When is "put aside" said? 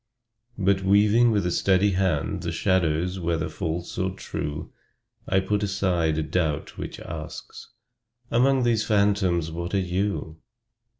5.39-6.17